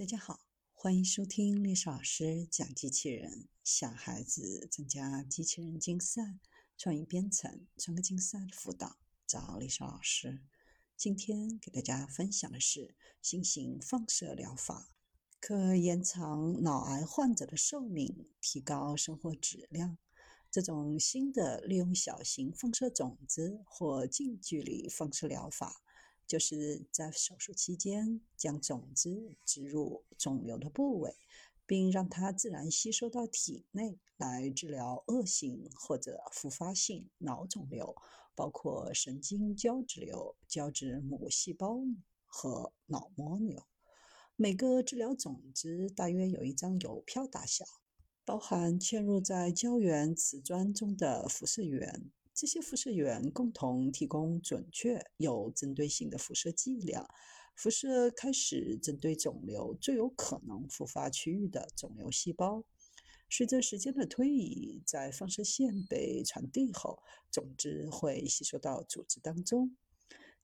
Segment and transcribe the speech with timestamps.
[0.00, 0.40] 大家好，
[0.72, 3.50] 欢迎收听历史老师讲机器人。
[3.62, 6.38] 小孩子参加机器人竞赛、
[6.78, 10.40] 创意编程、创客竞赛的辅导，找历史老师。
[10.96, 14.88] 今天给大家分享的是新型放射疗法，
[15.38, 19.98] 可延长脑癌患者的寿命，提高生活质量。
[20.50, 25.82] 这种新的利用小型放射种子或近距离放射疗法。
[26.30, 31.16] 就是在手术期间将种子植入肿瘤的部位，
[31.66, 37.96] 并让它自然吸收到体内，来治疗恶性或者复发性脑肿瘤，
[38.36, 41.80] 包括神经胶质瘤、胶质母细胞
[42.26, 43.64] 和脑膜瘤。
[44.36, 47.64] 每个治疗种子大约有一张邮票大小，
[48.24, 52.12] 包含嵌入在胶原瓷砖中的辐射源。
[52.40, 57.06] 这些辐射源共同提供准确、有针对性的辐射剂量，
[57.54, 62.64] 辐射开始针对肿瘤最有可能复发区域的肿瘤细胞。
[63.28, 69.76] 随着时间的推移，在放射线被传递后，种子会吸收到组织当中。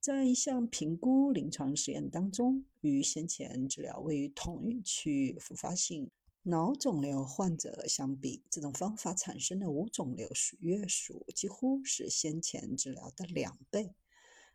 [0.00, 6.10] 在一项评估临床实验当中，与先前治疗位于同一区域复发性。
[6.46, 13.94] 脑肿瘤患者相比，这种方法产生的无肿瘤数月数几乎是先前治疗的两倍。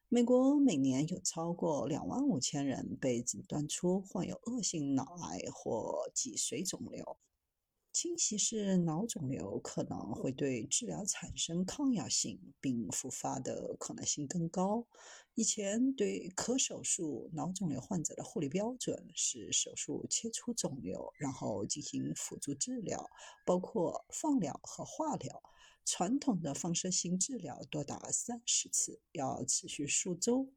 [0.07, 7.17] 美国每年有超过两万五千人被诊断出患有恶性脑癌或脊髓肿瘤。
[8.01, 14.87] 侵袭式脑肿瘤可能会对治疗产生抗药性，并复发的可能性更高。
[15.33, 23.09] 以前对可手术脑肿瘤患者的护理标准是手术切除肿瘤，然后进行辅助治疗，
[23.45, 25.43] 包括放疗和化疗。
[25.83, 30.47] 传统的放射性治疗多达三十次，要持续数周。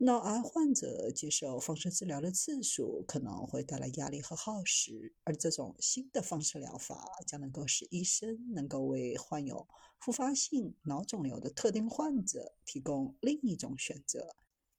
[0.00, 9.66] 脑癌患者接受放射治疗的次数可能会带来压力和耗时，而这种新的放射疗法将能够使医生能够为患有
[9.98, 14.36] 复发性脑肿瘤的特定患者提供另一种选择，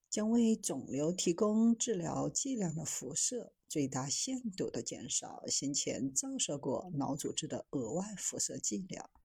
[0.09, 9.09] 将为肿瘤提供治疗剂量的辐射，最大限度地减少先前照射过脑组织的额外辐射剂量。